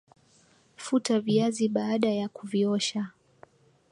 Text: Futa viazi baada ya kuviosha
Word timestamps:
Futa 0.75 1.19
viazi 1.19 1.69
baada 1.69 2.09
ya 2.09 2.29
kuviosha 2.29 3.11